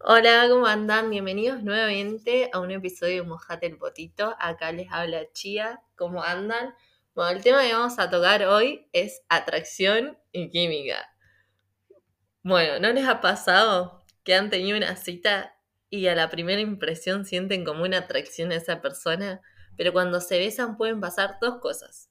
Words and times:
Hola, 0.00 0.46
¿cómo 0.50 0.66
andan? 0.66 1.08
Bienvenidos 1.08 1.62
nuevamente 1.62 2.50
a 2.52 2.58
un 2.58 2.70
episodio 2.72 3.22
de 3.22 3.28
Mojate 3.28 3.66
el 3.66 3.78
Potito. 3.78 4.34
Acá 4.38 4.72
les 4.72 4.90
habla 4.90 5.30
Chía. 5.32 5.82
¿Cómo 5.96 6.22
andan? 6.22 6.74
Bueno, 7.14 7.30
el 7.36 7.42
tema 7.42 7.62
que 7.62 7.72
vamos 7.72 7.98
a 7.98 8.10
tocar 8.10 8.44
hoy 8.44 8.88
es 8.92 9.22
atracción 9.28 10.18
y 10.32 10.50
química. 10.50 11.08
Bueno, 12.42 12.80
¿no 12.80 12.92
les 12.92 13.06
ha 13.06 13.20
pasado 13.20 14.02
que 14.24 14.34
han 14.34 14.50
tenido 14.50 14.76
una 14.76 14.96
cita 14.96 15.56
y 15.88 16.08
a 16.08 16.14
la 16.14 16.28
primera 16.28 16.60
impresión 16.60 17.24
sienten 17.24 17.64
como 17.64 17.84
una 17.84 17.98
atracción 17.98 18.50
a 18.50 18.56
esa 18.56 18.82
persona? 18.82 19.40
Pero 19.76 19.92
cuando 19.92 20.20
se 20.20 20.38
besan 20.38 20.76
pueden 20.76 21.00
pasar 21.00 21.38
dos 21.40 21.60
cosas. 21.60 22.10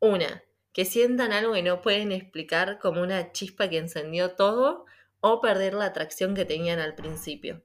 Una, 0.00 0.42
que 0.72 0.84
sientan 0.84 1.32
algo 1.32 1.54
que 1.54 1.62
no 1.62 1.80
pueden 1.80 2.12
explicar 2.12 2.78
como 2.80 3.00
una 3.00 3.30
chispa 3.32 3.70
que 3.70 3.78
encendió 3.78 4.32
todo 4.32 4.84
o 5.26 5.40
perder 5.40 5.72
la 5.72 5.86
atracción 5.86 6.34
que 6.34 6.44
tenían 6.44 6.80
al 6.80 6.94
principio. 6.94 7.64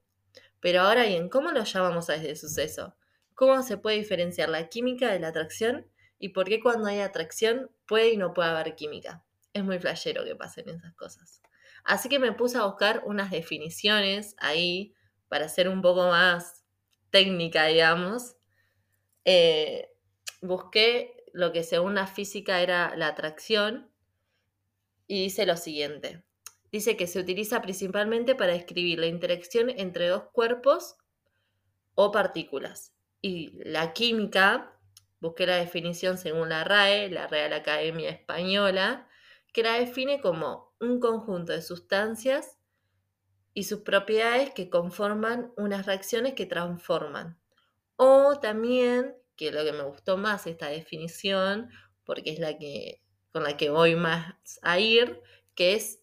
Pero 0.62 0.80
ahora 0.80 1.04
bien, 1.04 1.28
¿cómo 1.28 1.52
lo 1.52 1.65
llamamos 1.65 2.10
a 2.10 2.15
ese 2.15 2.38
suceso? 2.38 2.96
¿Cómo 3.36 3.64
se 3.64 3.75
puede 3.75 3.97
diferenciar 3.97 4.47
la 4.47 4.70
química 4.70 5.11
de 5.11 5.20
la 5.20 5.28
atracción? 5.28 5.86
¿Y 6.20 6.29
por 6.29 6.46
qué 6.46 6.61
cuando 6.61 6.87
hay 6.87 7.01
atracción 7.01 7.70
puede 7.86 8.14
y 8.14 8.18
no 8.18 8.34
puede 8.34 8.48
haber 8.48 8.75
química? 8.75 9.25
Es 9.51 9.61
muy 9.65 9.78
flashero 9.78 10.24
que 10.24 10.37
pasen 10.37 10.70
esas 10.70 10.96
cosas. 10.96 11.42
Así 11.84 12.07
que 12.07 12.18
me 12.18 12.32
puse 12.32 12.57
a 12.57 12.64
buscar 12.64 13.04
unas 13.06 13.29
definiciones 13.29 14.36
ahí 14.37 14.93
para 15.28 15.50
ser 15.50 15.68
un 15.68 15.82
poco 15.82 16.07
más 16.07 16.64
técnica, 17.10 17.65
digamos. 17.65 18.37
Eh, 19.26 19.92
busqué 20.42 21.26
lo 21.34 21.51
que 21.51 21.64
según 21.64 21.96
la 21.96 22.07
física 22.07 22.62
era 22.62 22.96
la 22.96 23.07
atracción 23.07 23.92
y 25.07 25.23
dice 25.23 25.46
lo 25.46 25.57
siguiente. 25.57 26.23
Dice 26.71 26.96
que 26.97 27.07
se 27.07 27.19
utiliza 27.19 27.61
principalmente 27.61 28.36
para 28.36 28.54
describir 28.54 29.00
la 29.00 29.07
interacción 29.07 29.69
entre 29.69 30.07
dos 30.07 30.23
cuerpos 30.32 30.97
o 31.95 32.11
partículas. 32.11 32.94
Y 33.22 33.52
la 33.64 33.94
química, 33.94 34.80
busqué 35.20 35.45
la 35.45 35.58
definición 35.58 36.17
según 36.17 36.50
la 36.50 36.64
RAE, 36.64 37.09
la 37.09 37.28
Real 37.28 37.53
Academia 37.53 38.09
Española, 38.09 39.08
que 39.52 39.64
la 39.64 39.73
define 39.73 40.22
como 40.22 40.73
un 40.80 41.00
conjunto 41.00 41.52
de 41.52 41.61
sustancias 41.61 42.58
y 43.54 43.64
sus 43.64 43.80
propiedades 43.80 44.52
que 44.52 44.70
conforman 44.70 45.52
unas 45.58 45.86
reacciones 45.86 46.33
que 46.33 46.45
transforman. 46.45 47.39
O 47.95 48.39
también, 48.39 49.16
que 49.36 49.48
es 49.48 49.54
lo 49.54 49.64
que 49.64 49.73
me 49.73 49.83
gustó 49.83 50.17
más 50.17 50.48
esta 50.48 50.67
definición, 50.67 51.70
porque 52.06 52.31
es 52.31 52.39
la 52.39 52.58
que 52.58 53.02
con 53.31 53.44
la 53.44 53.58
que 53.58 53.70
voy 53.70 53.95
más 53.95 54.36
a 54.61 54.80
ir, 54.80 55.22
que 55.56 55.73
es 55.76 55.98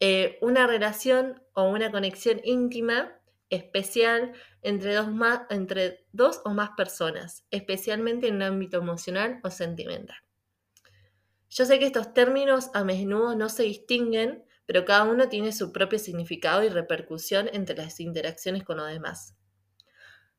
eh, 0.00 0.38
una 0.40 0.66
relación 0.66 1.42
o 1.52 1.64
una 1.64 1.90
conexión 1.90 2.40
íntima, 2.42 3.20
especial, 3.50 4.32
entre 4.62 4.94
dos, 4.94 5.12
más, 5.12 5.42
entre 5.50 6.06
dos 6.12 6.40
o 6.44 6.50
más 6.50 6.70
personas, 6.76 7.44
especialmente 7.50 8.28
en 8.28 8.36
un 8.36 8.42
ámbito 8.42 8.78
emocional 8.78 9.40
o 9.42 9.50
sentimental. 9.50 10.16
Yo 11.50 11.64
sé 11.64 11.78
que 11.78 11.86
estos 11.86 12.14
términos 12.14 12.70
a 12.74 12.84
menudo 12.84 13.34
no 13.34 13.48
se 13.48 13.64
distinguen, 13.64 14.44
pero 14.66 14.84
cada 14.84 15.02
uno 15.04 15.28
tiene 15.28 15.52
su 15.52 15.72
propio 15.72 15.98
significado 15.98 16.62
y 16.62 16.68
repercusión 16.68 17.50
entre 17.52 17.76
las 17.76 17.98
interacciones 17.98 18.62
con 18.62 18.76
los 18.76 18.88
demás. 18.88 19.34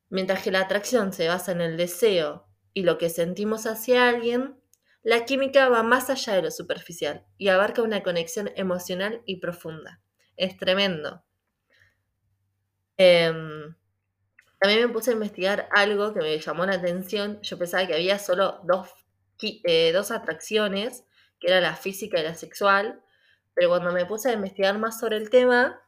Mientras 0.09 0.41
que 0.41 0.51
la 0.51 0.61
atracción 0.61 1.11
se 1.11 1.27
basa 1.27 1.51
en 1.51 1.61
el 1.61 1.75
deseo 1.75 2.47
y 2.73 2.83
lo 2.83 2.97
que 2.97 3.09
sentimos 3.09 3.65
hacia 3.65 4.07
alguien, 4.07 4.60
la 5.03 5.25
química 5.25 5.67
va 5.69 5.81
más 5.83 6.09
allá 6.09 6.33
de 6.33 6.43
lo 6.43 6.51
superficial 6.51 7.25
y 7.37 7.47
abarca 7.47 7.81
una 7.81 8.03
conexión 8.03 8.51
emocional 8.55 9.23
y 9.25 9.37
profunda. 9.37 10.01
Es 10.37 10.57
tremendo. 10.57 11.23
Em, 12.97 13.75
también 14.59 14.87
me 14.87 14.93
puse 14.93 15.09
a 15.09 15.13
investigar 15.13 15.67
algo 15.71 16.13
que 16.13 16.19
me 16.19 16.37
llamó 16.39 16.65
la 16.65 16.75
atención. 16.75 17.41
Yo 17.41 17.57
pensaba 17.57 17.87
que 17.87 17.95
había 17.95 18.19
solo 18.19 18.61
dos, 18.63 18.89
eh, 19.41 19.91
dos 19.91 20.11
atracciones, 20.11 21.03
que 21.39 21.47
era 21.47 21.61
la 21.61 21.75
física 21.75 22.19
y 22.19 22.23
la 22.23 22.35
sexual, 22.35 23.03
pero 23.55 23.69
cuando 23.69 23.91
me 23.91 24.05
puse 24.05 24.29
a 24.29 24.33
investigar 24.33 24.77
más 24.77 24.99
sobre 24.99 25.17
el 25.17 25.31
tema, 25.31 25.81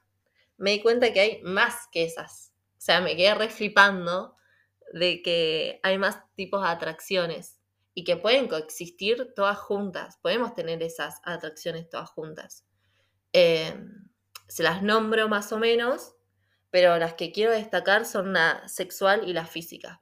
me 0.57 0.71
di 0.71 0.81
cuenta 0.81 1.13
que 1.13 1.19
hay 1.19 1.41
más 1.43 1.87
que 1.91 2.03
esas. 2.03 2.51
O 2.77 2.81
sea, 2.81 2.99
me 2.99 3.15
quedé 3.15 3.35
reflipando 3.35 4.35
de 4.91 5.21
que 5.21 5.79
hay 5.83 5.99
más 5.99 6.19
tipos 6.35 6.63
de 6.63 6.69
atracciones 6.69 7.52
y 7.93 8.03
que 8.03 8.17
pueden 8.17 8.47
coexistir 8.47 9.33
todas 9.35 9.57
juntas. 9.57 10.17
Podemos 10.21 10.53
tener 10.55 10.81
esas 10.81 11.21
atracciones 11.23 11.89
todas 11.89 12.09
juntas. 12.09 12.65
Em, 13.31 14.09
se 14.47 14.63
las 14.63 14.81
nombro 14.83 15.27
más 15.29 15.51
o 15.51 15.59
menos, 15.59 16.15
pero 16.69 16.97
las 16.97 17.13
que 17.13 17.31
quiero 17.31 17.51
destacar 17.51 18.05
son 18.05 18.33
la 18.33 18.67
sexual 18.67 19.27
y 19.27 19.33
la 19.33 19.45
física. 19.45 20.01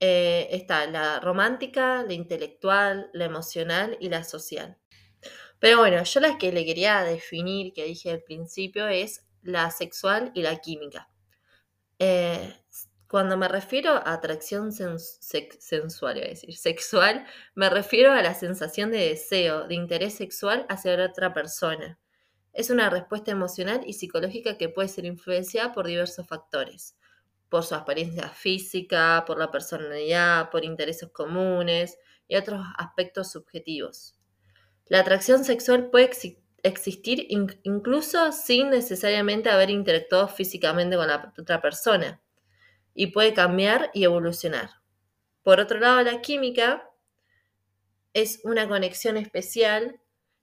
Eh, 0.00 0.48
está 0.50 0.86
la 0.86 1.20
romántica, 1.20 2.02
la 2.02 2.12
intelectual, 2.12 3.10
la 3.12 3.24
emocional 3.24 3.96
y 4.00 4.08
la 4.08 4.24
social. 4.24 4.78
Pero 5.60 5.78
bueno, 5.78 6.02
yo 6.02 6.20
las 6.20 6.36
que 6.38 6.50
le 6.50 6.64
quería 6.64 7.02
definir, 7.02 7.72
que 7.72 7.84
dije 7.84 8.10
al 8.10 8.22
principio, 8.24 8.88
es 8.88 9.24
la 9.42 9.70
sexual 9.70 10.32
y 10.34 10.42
la 10.42 10.56
química. 10.56 11.08
Eh, 12.00 12.61
cuando 13.12 13.36
me 13.36 13.46
refiero 13.46 13.92
a 13.92 14.14
atracción 14.14 14.72
sensual, 14.72 16.16
a 16.16 16.28
decir, 16.28 16.56
sexual, 16.56 17.26
me 17.54 17.68
refiero 17.68 18.10
a 18.10 18.22
la 18.22 18.32
sensación 18.32 18.90
de 18.90 19.10
deseo, 19.10 19.68
de 19.68 19.74
interés 19.74 20.14
sexual 20.14 20.64
hacia 20.70 20.94
otra 20.94 21.34
persona. 21.34 21.98
Es 22.54 22.70
una 22.70 22.88
respuesta 22.88 23.30
emocional 23.30 23.82
y 23.86 23.92
psicológica 23.92 24.56
que 24.56 24.70
puede 24.70 24.88
ser 24.88 25.04
influenciada 25.04 25.74
por 25.74 25.88
diversos 25.88 26.26
factores, 26.26 26.96
por 27.50 27.64
su 27.64 27.74
apariencia 27.74 28.30
física, 28.30 29.24
por 29.26 29.38
la 29.38 29.50
personalidad, 29.50 30.48
por 30.48 30.64
intereses 30.64 31.10
comunes 31.12 31.98
y 32.28 32.36
otros 32.36 32.64
aspectos 32.78 33.30
subjetivos. 33.30 34.16
La 34.86 35.00
atracción 35.00 35.44
sexual 35.44 35.90
puede 35.90 36.12
existir 36.62 37.26
incluso 37.28 38.32
sin 38.32 38.70
necesariamente 38.70 39.50
haber 39.50 39.68
interactuado 39.68 40.28
físicamente 40.28 40.96
con 40.96 41.08
la 41.08 41.34
otra 41.38 41.60
persona 41.60 42.22
y 42.94 43.08
puede 43.08 43.34
cambiar 43.34 43.90
y 43.94 44.04
evolucionar. 44.04 44.70
Por 45.42 45.60
otro 45.60 45.78
lado, 45.80 46.02
la 46.02 46.20
química 46.20 46.88
es 48.14 48.40
una 48.44 48.68
conexión 48.68 49.16
especial 49.16 50.00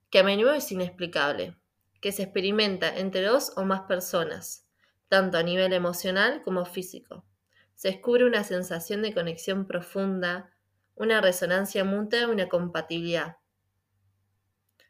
que 0.09 0.19
a 0.19 0.23
menudo 0.23 0.53
es 0.53 0.71
inexplicable, 0.71 1.55
que 2.01 2.11
se 2.11 2.23
experimenta 2.23 2.97
entre 2.97 3.21
dos 3.21 3.53
o 3.55 3.63
más 3.63 3.81
personas, 3.81 4.67
tanto 5.07 5.37
a 5.37 5.43
nivel 5.43 5.73
emocional 5.73 6.41
como 6.43 6.65
físico. 6.65 7.25
Se 7.75 7.89
descubre 7.89 8.25
una 8.25 8.43
sensación 8.43 9.01
de 9.01 9.13
conexión 9.13 9.67
profunda, 9.67 10.51
una 10.95 11.21
resonancia 11.21 11.83
mutua 11.83 12.21
y 12.21 12.25
una 12.25 12.49
compatibilidad. 12.49 13.37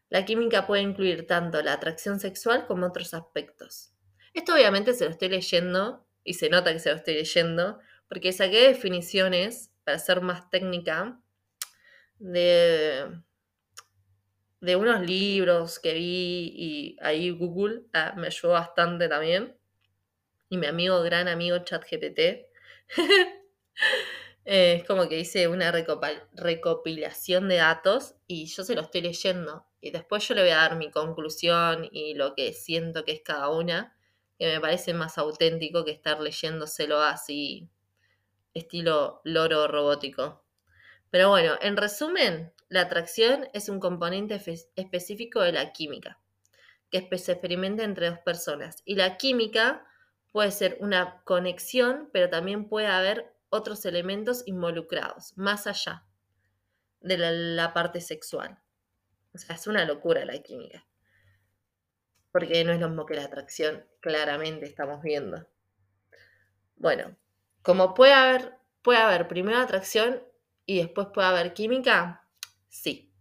La 0.10 0.26
química 0.26 0.66
puede 0.66 0.82
incluir 0.82 1.28
tanto 1.28 1.62
la 1.62 1.74
atracción 1.74 2.20
sexual 2.20 2.66
como 2.66 2.88
otros 2.88 3.14
aspectos. 3.14 3.94
Esto 4.34 4.54
obviamente 4.54 4.94
se 4.94 5.06
lo 5.06 5.12
estoy 5.12 5.30
leyendo 5.30 6.09
y 6.24 6.34
se 6.34 6.50
nota 6.50 6.74
que 6.74 6.80
se 6.80 6.90
lo 6.90 6.96
estoy 6.96 7.16
leyendo, 7.16 7.80
porque 8.08 8.34
saqué 8.34 8.68
definiciones, 8.68 9.72
para 9.84 10.00
ser 10.00 10.22
más 10.22 10.50
técnica, 10.50 11.20
de, 12.20 13.22
de 14.62 14.76
unos 14.76 15.02
libros 15.02 15.80
que 15.80 15.94
vi 15.94 16.54
y 16.56 16.98
ahí 17.02 17.32
Google 17.32 17.84
ah, 17.94 18.14
me 18.18 18.28
ayudó 18.28 18.54
bastante 18.54 19.08
también. 19.08 19.58
Y 20.50 20.58
mi 20.58 20.68
amigo, 20.68 21.02
gran 21.02 21.28
amigo 21.28 21.60
ChatGPT, 21.60 22.20
es 24.46 24.84
como 24.86 25.08
que 25.08 25.20
hice 25.20 25.48
una 25.48 25.72
recopilación 25.72 27.48
de 27.48 27.58
datos 27.58 28.16
y 28.28 28.48
yo 28.48 28.64
se 28.64 28.76
lo 28.76 28.82
estoy 28.82 29.02
leyendo. 29.02 29.66
Y 29.82 29.92
después 29.92 30.28
yo 30.28 30.36
le 30.36 30.42
voy 30.42 30.52
a 30.52 30.58
dar 30.58 30.76
mi 30.76 30.92
conclusión 30.92 31.88
y 31.92 32.16
lo 32.16 32.36
que 32.36 32.54
siento 32.54 33.06
que 33.06 33.14
es 33.14 33.22
cada 33.22 33.50
una 33.50 33.96
que 34.40 34.48
me 34.48 34.62
parece 34.62 34.94
más 34.94 35.18
auténtico 35.18 35.84
que 35.84 35.92
estar 35.92 36.22
leyéndoselo 36.22 37.02
así, 37.02 37.70
estilo 38.54 39.20
loro 39.26 39.68
robótico. 39.68 40.46
Pero 41.12 41.30
bueno, 41.30 41.58
en 41.62 41.76
resumen, 41.76 42.54
la 42.70 42.82
atracción 42.82 43.50
es 43.54 43.68
un 43.68 43.82
componente 43.82 44.42
específico 44.76 45.42
de 45.42 45.52
la 45.52 45.74
química, 45.74 46.22
que 46.90 47.06
se 47.18 47.34
experimenta 47.34 47.84
entre 47.84 48.10
dos 48.10 48.20
personas. 48.20 48.82
Y 48.86 48.96
la 48.96 49.18
química 49.18 49.86
puede 50.32 50.52
ser 50.52 50.78
una 50.80 51.22
conexión, 51.26 52.10
pero 52.14 52.30
también 52.30 52.70
puede 52.70 52.88
haber 52.88 53.36
otros 53.50 53.84
elementos 53.86 54.44
involucrados, 54.46 55.38
más 55.38 55.68
allá 55.68 56.06
de 57.02 57.18
la 57.18 57.74
parte 57.74 58.00
sexual. 58.00 58.58
O 59.34 59.38
sea, 59.38 59.56
es 59.56 59.68
una 59.68 59.84
locura 59.84 60.24
la 60.24 60.40
química 60.40 60.89
porque 62.32 62.64
no 62.64 62.72
es 62.72 62.80
lo 62.80 62.88
mismo 62.88 63.06
que 63.06 63.16
la 63.16 63.24
atracción, 63.24 63.86
claramente 64.00 64.66
estamos 64.66 65.02
viendo. 65.02 65.48
Bueno, 66.76 67.16
como 67.62 67.94
puede 67.94 68.14
haber, 68.14 68.54
puede 68.82 69.00
haber 69.00 69.28
primero 69.28 69.58
atracción 69.58 70.24
y 70.66 70.78
después 70.78 71.08
puede 71.14 71.28
haber 71.28 71.54
química, 71.54 72.28
sí. 72.70 73.14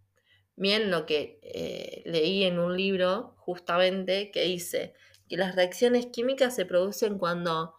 Bien 0.55 0.91
lo 0.91 1.05
que 1.05 1.39
eh, 1.41 2.03
leí 2.05 2.43
en 2.43 2.59
un 2.59 2.75
libro 2.75 3.35
justamente 3.37 4.29
que 4.31 4.43
dice 4.43 4.93
que 5.27 5.37
las 5.37 5.55
reacciones 5.55 6.07
químicas 6.07 6.55
se 6.55 6.65
producen 6.65 7.17
cuando 7.17 7.75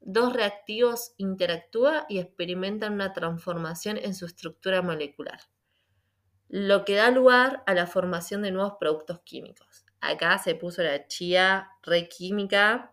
dos 0.00 0.32
reactivos 0.32 1.14
interactúan 1.16 2.04
y 2.08 2.18
experimentan 2.18 2.94
una 2.94 3.12
transformación 3.12 3.98
en 3.98 4.14
su 4.14 4.26
estructura 4.26 4.82
molecular, 4.82 5.40
lo 6.48 6.84
que 6.84 6.96
da 6.96 7.10
lugar 7.10 7.62
a 7.66 7.74
la 7.74 7.86
formación 7.86 8.42
de 8.42 8.50
nuevos 8.50 8.74
productos 8.78 9.20
químicos. 9.20 9.84
Acá 10.02 10.36
se 10.38 10.56
puso 10.56 10.82
la 10.82 11.06
chía 11.06 11.70
re 11.84 12.08
química, 12.08 12.92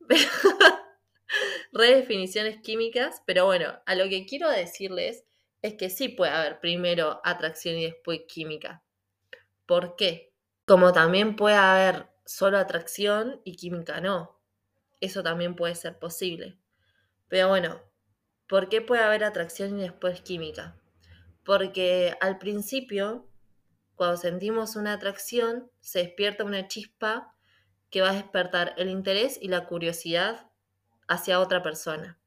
redefiniciones 1.72 2.62
químicas, 2.62 3.20
pero 3.26 3.46
bueno, 3.46 3.80
a 3.84 3.96
lo 3.96 4.08
que 4.08 4.26
quiero 4.26 4.48
decirles 4.48 5.24
es 5.60 5.74
que 5.74 5.90
sí 5.90 6.08
puede 6.08 6.30
haber 6.30 6.60
primero 6.60 7.20
atracción 7.24 7.74
y 7.74 7.86
después 7.86 8.20
química. 8.28 8.84
¿Por 9.66 9.96
qué? 9.96 10.32
Como 10.66 10.92
también 10.92 11.34
puede 11.34 11.56
haber 11.56 12.06
solo 12.24 12.58
atracción 12.58 13.40
y 13.42 13.56
química 13.56 14.00
no. 14.00 14.38
Eso 15.00 15.24
también 15.24 15.56
puede 15.56 15.74
ser 15.74 15.98
posible. 15.98 16.56
Pero 17.26 17.48
bueno, 17.48 17.82
¿por 18.46 18.68
qué 18.68 18.80
puede 18.82 19.02
haber 19.02 19.24
atracción 19.24 19.80
y 19.80 19.82
después 19.82 20.20
química? 20.20 20.76
Porque 21.44 22.16
al 22.20 22.38
principio, 22.38 23.26
cuando 23.96 24.18
sentimos 24.18 24.76
una 24.76 24.92
atracción, 24.92 25.70
se 25.80 26.00
despierta 26.00 26.44
una 26.44 26.68
chispa 26.68 27.34
que 27.90 28.02
va 28.02 28.10
a 28.10 28.14
despertar 28.14 28.74
el 28.76 28.90
interés 28.90 29.38
y 29.40 29.48
la 29.48 29.66
curiosidad 29.66 30.50
hacia 31.08 31.40
otra 31.40 31.62
persona. 31.62 32.18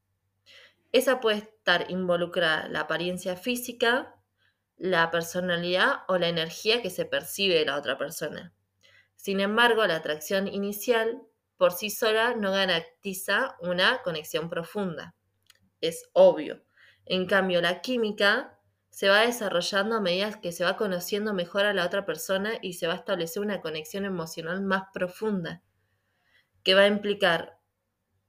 Esa 0.92 1.20
puede 1.20 1.38
estar 1.38 1.90
involucrada 1.90 2.68
la 2.68 2.80
apariencia 2.80 3.36
física, 3.36 4.16
la 4.76 5.10
personalidad 5.10 6.00
o 6.08 6.18
la 6.18 6.28
energía 6.28 6.82
que 6.82 6.90
se 6.90 7.04
percibe 7.04 7.54
de 7.54 7.66
la 7.66 7.76
otra 7.76 7.96
persona. 7.96 8.52
Sin 9.14 9.38
embargo, 9.38 9.86
la 9.86 9.96
atracción 9.96 10.48
inicial 10.48 11.22
por 11.56 11.72
sí 11.72 11.90
sola 11.90 12.34
no 12.34 12.50
garantiza 12.50 13.56
una 13.60 14.02
conexión 14.02 14.48
profunda. 14.48 15.14
Es 15.80 16.08
obvio. 16.14 16.64
En 17.04 17.26
cambio, 17.26 17.60
la 17.60 17.82
química 17.82 18.58
se 18.90 19.08
va 19.08 19.20
desarrollando 19.20 19.96
a 19.96 20.00
medida 20.00 20.40
que 20.40 20.52
se 20.52 20.64
va 20.64 20.76
conociendo 20.76 21.32
mejor 21.32 21.64
a 21.64 21.72
la 21.72 21.86
otra 21.86 22.04
persona 22.04 22.54
y 22.60 22.74
se 22.74 22.86
va 22.86 22.94
a 22.94 22.96
establecer 22.96 23.42
una 23.42 23.60
conexión 23.60 24.04
emocional 24.04 24.60
más 24.60 24.84
profunda, 24.92 25.62
que 26.62 26.74
va 26.74 26.82
a 26.82 26.88
implicar 26.88 27.58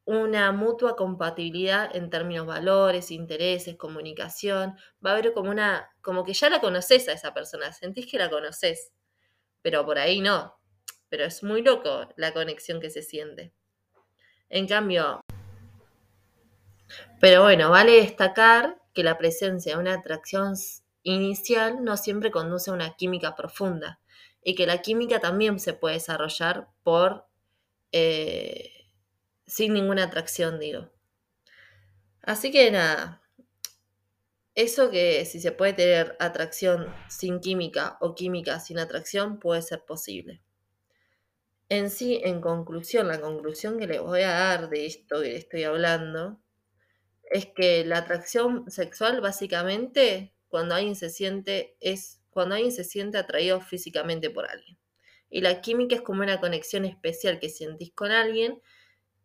una 0.05 0.51
mutua 0.51 0.95
compatibilidad 0.95 1.95
en 1.95 2.09
términos 2.09 2.47
valores, 2.47 3.11
intereses, 3.11 3.77
comunicación. 3.77 4.75
Va 5.05 5.11
a 5.11 5.13
haber 5.13 5.33
como 5.33 5.51
una, 5.51 5.91
como 6.01 6.23
que 6.23 6.33
ya 6.33 6.49
la 6.49 6.59
conoces 6.59 7.07
a 7.07 7.13
esa 7.13 7.33
persona, 7.33 7.71
sentís 7.71 8.09
que 8.09 8.17
la 8.17 8.29
conoces, 8.29 8.91
pero 9.61 9.85
por 9.85 9.99
ahí 9.99 10.21
no 10.21 10.61
pero 11.11 11.25
es 11.25 11.43
muy 11.43 11.61
loco 11.61 12.07
la 12.15 12.31
conexión 12.31 12.79
que 12.79 12.89
se 12.89 13.01
siente. 13.01 13.51
En 14.49 14.65
cambio, 14.65 15.19
pero 17.19 17.43
bueno, 17.43 17.69
vale 17.69 17.97
destacar 17.97 18.80
que 18.93 19.03
la 19.03 19.17
presencia 19.17 19.75
de 19.75 19.81
una 19.81 19.93
atracción 19.93 20.55
inicial 21.03 21.83
no 21.83 21.97
siempre 21.97 22.31
conduce 22.31 22.69
a 22.69 22.73
una 22.73 22.95
química 22.95 23.35
profunda 23.35 23.99
y 24.43 24.55
que 24.55 24.65
la 24.65 24.81
química 24.81 25.19
también 25.19 25.59
se 25.59 25.73
puede 25.73 25.95
desarrollar 25.95 26.67
por 26.83 27.25
eh, 27.91 28.71
sin 29.45 29.73
ninguna 29.73 30.03
atracción, 30.03 30.59
digo. 30.59 30.89
Así 32.21 32.51
que 32.51 32.71
nada, 32.71 33.21
eso 34.55 34.91
que 34.91 35.25
si 35.25 35.39
se 35.39 35.51
puede 35.51 35.73
tener 35.73 36.15
atracción 36.19 36.93
sin 37.09 37.39
química 37.39 37.97
o 38.01 38.15
química 38.15 38.59
sin 38.59 38.79
atracción 38.79 39.39
puede 39.39 39.61
ser 39.61 39.83
posible. 39.85 40.41
En 41.69 41.89
sí, 41.89 42.19
en 42.23 42.41
conclusión, 42.41 43.07
la 43.07 43.21
conclusión 43.21 43.79
que 43.79 43.87
les 43.87 44.01
voy 44.01 44.21
a 44.21 44.31
dar 44.31 44.69
de 44.69 44.85
esto 44.85 45.21
que 45.21 45.37
estoy 45.37 45.63
hablando 45.63 46.37
es 47.31 47.47
que 47.47 47.85
la 47.85 47.99
atracción 47.99 48.69
sexual 48.69 49.21
básicamente 49.21 50.33
cuando 50.49 50.75
alguien 50.75 50.95
se 50.95 51.09
siente 51.09 51.77
es 51.79 52.21
cuando 52.29 52.55
alguien 52.55 52.73
se 52.73 52.83
siente 52.83 53.17
atraído 53.17 53.61
físicamente 53.61 54.29
por 54.29 54.49
alguien. 54.49 54.77
Y 55.29 55.39
la 55.41 55.61
química 55.61 55.95
es 55.95 56.01
como 56.01 56.21
una 56.21 56.41
conexión 56.41 56.83
especial 56.83 57.39
que 57.39 57.49
sentís 57.49 57.93
con 57.93 58.11
alguien 58.11 58.61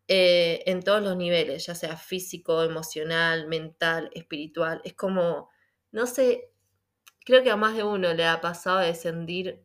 eh, 0.07 0.63
en 0.65 0.81
todos 0.83 1.03
los 1.03 1.17
niveles, 1.17 1.65
ya 1.65 1.75
sea 1.75 1.97
físico, 1.97 2.63
emocional, 2.63 3.47
mental, 3.47 4.09
espiritual. 4.13 4.81
Es 4.85 4.93
como, 4.93 5.49
no 5.91 6.07
sé, 6.07 6.49
creo 7.25 7.43
que 7.43 7.51
a 7.51 7.57
más 7.57 7.75
de 7.75 7.83
uno 7.83 8.13
le 8.13 8.25
ha 8.25 8.39
pasado 8.39 8.79
de 8.79 8.95
sentir 8.95 9.61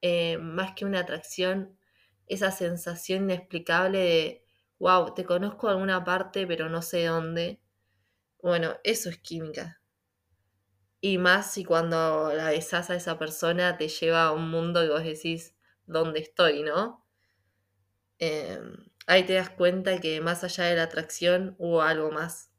eh, 0.00 0.38
más 0.38 0.72
que 0.74 0.86
una 0.86 1.00
atracción, 1.00 1.78
esa 2.26 2.50
sensación 2.50 3.24
inexplicable 3.24 3.98
de, 3.98 4.42
wow, 4.82 5.14
te 5.14 5.24
conozco 5.24 5.68
alguna 5.68 6.02
parte, 6.02 6.44
pero 6.44 6.68
no 6.68 6.82
sé 6.82 7.04
dónde. 7.04 7.60
Bueno, 8.42 8.74
eso 8.82 9.10
es 9.10 9.18
química. 9.18 9.80
Y 11.00 11.18
más 11.18 11.52
si 11.52 11.64
cuando 11.64 12.32
la 12.34 12.50
besás 12.50 12.90
a 12.90 12.96
esa 12.96 13.16
persona 13.16 13.76
te 13.76 13.86
lleva 13.86 14.24
a 14.24 14.32
un 14.32 14.50
mundo 14.50 14.84
y 14.84 14.88
vos 14.88 15.04
decís, 15.04 15.54
¿dónde 15.86 16.18
estoy, 16.18 16.64
no? 16.64 17.06
Em, 18.18 18.74
ahí 19.06 19.22
te 19.22 19.34
das 19.34 19.50
cuenta 19.50 20.00
que 20.00 20.20
más 20.20 20.42
allá 20.42 20.64
de 20.64 20.74
la 20.74 20.82
atracción 20.82 21.54
hubo 21.58 21.82
algo 21.82 22.10
más. 22.10 22.50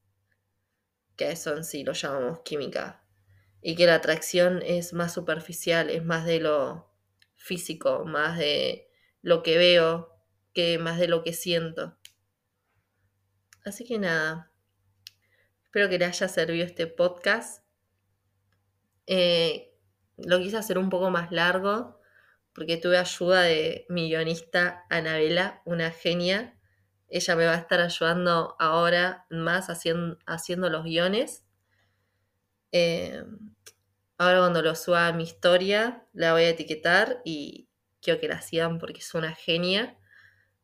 Que 1.17 1.29
eso 1.31 1.57
en 1.57 1.65
sí 1.65 1.83
lo 1.83 1.91
llamamos 1.91 2.39
química. 2.45 3.05
Y 3.61 3.75
que 3.75 3.85
la 3.85 3.95
atracción 3.95 4.61
es 4.65 4.93
más 4.93 5.13
superficial, 5.13 5.89
es 5.89 6.05
más 6.05 6.25
de 6.25 6.39
lo 6.39 6.89
físico, 7.35 8.05
más 8.05 8.37
de 8.37 8.89
lo 9.21 9.43
que 9.43 9.57
veo 9.57 10.13
que 10.53 10.77
más 10.77 10.97
de 10.99 11.07
lo 11.09 11.23
que 11.23 11.33
siento. 11.33 11.97
Así 13.65 13.85
que 13.85 13.97
nada, 13.97 14.51
espero 15.63 15.87
que 15.87 15.97
le 15.97 16.05
haya 16.05 16.27
servido 16.27 16.65
este 16.65 16.85
podcast. 16.85 17.63
Eh, 19.07 19.73
lo 20.17 20.39
quise 20.39 20.57
hacer 20.57 20.77
un 20.77 20.89
poco 20.89 21.09
más 21.09 21.31
largo 21.31 21.99
porque 22.53 22.77
tuve 22.77 22.97
ayuda 22.97 23.41
de 23.41 23.85
mi 23.89 24.09
guionista 24.09 24.85
Anabela, 24.89 25.61
una 25.65 25.91
genia. 25.91 26.59
Ella 27.07 27.35
me 27.35 27.45
va 27.45 27.53
a 27.53 27.57
estar 27.57 27.79
ayudando 27.79 28.55
ahora 28.59 29.25
más 29.29 29.67
haciendo, 29.69 30.69
los 30.69 30.83
guiones. 30.83 31.45
Eh, 32.73 33.23
ahora 34.17 34.39
cuando 34.39 34.61
lo 34.61 34.75
suba 34.75 35.07
a 35.07 35.13
mi 35.13 35.23
historia, 35.23 36.05
la 36.11 36.33
voy 36.33 36.43
a 36.43 36.49
etiquetar 36.49 37.21
y 37.23 37.69
quiero 38.01 38.19
que 38.19 38.27
la 38.27 38.41
sigan 38.41 38.77
porque 38.77 38.99
es 38.99 39.13
una 39.13 39.33
genia. 39.33 39.97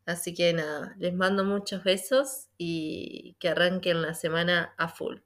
Así 0.05 0.33
que 0.33 0.53
nada, 0.53 0.95
les 0.99 1.13
mando 1.13 1.45
muchos 1.45 1.83
besos 1.83 2.48
y 2.59 3.37
que 3.39 3.49
arranquen 3.49 4.03
la 4.03 4.13
semana 4.13 4.75
a 4.77 4.89
full. 4.89 5.17